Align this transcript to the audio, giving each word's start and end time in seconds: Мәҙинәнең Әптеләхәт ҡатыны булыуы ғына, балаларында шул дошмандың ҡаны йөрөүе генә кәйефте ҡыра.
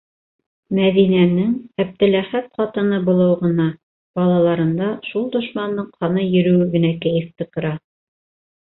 Мәҙинәнең 0.77 1.51
Әптеләхәт 1.83 2.49
ҡатыны 2.61 2.99
булыуы 3.11 3.37
ғына, 3.43 3.69
балаларында 4.21 4.91
шул 5.11 5.29
дошмандың 5.39 5.95
ҡаны 6.01 6.29
йөрөүе 6.33 6.71
генә 6.79 6.95
кәйефте 7.07 7.51
ҡыра. 7.55 7.79